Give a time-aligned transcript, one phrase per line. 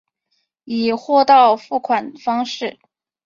[0.63, 2.79] 以货到付款方式